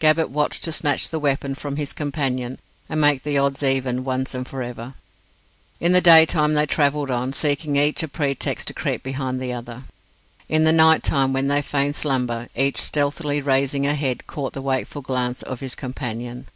Gabbett 0.00 0.30
watched 0.30 0.64
to 0.64 0.72
snatch 0.72 1.08
the 1.10 1.20
weapon 1.20 1.54
from 1.54 1.76
his 1.76 1.92
companion, 1.92 2.58
and 2.88 3.00
make 3.00 3.22
the 3.22 3.38
odds 3.38 3.62
even 3.62 4.02
once 4.02 4.34
and 4.34 4.44
for 4.44 4.64
ever. 4.64 4.94
In 5.78 5.92
the 5.92 6.00
day 6.00 6.26
time 6.26 6.54
they 6.54 6.66
travelled 6.66 7.08
on, 7.08 7.32
seeking 7.32 7.76
each 7.76 8.02
a 8.02 8.08
pretext 8.08 8.66
to 8.66 8.74
creep 8.74 9.04
behind 9.04 9.40
the 9.40 9.52
other. 9.52 9.84
In 10.48 10.64
the 10.64 10.72
night 10.72 11.04
time 11.04 11.32
when 11.32 11.46
they 11.46 11.62
feigned 11.62 11.94
slumber, 11.94 12.48
each 12.56 12.78
stealthily 12.82 13.40
raising 13.40 13.86
a 13.86 13.94
head 13.94 14.26
caught 14.26 14.54
the 14.54 14.60
wakeful 14.60 15.02
glance 15.02 15.40
of 15.40 15.60
his 15.60 15.76
companion. 15.76 16.48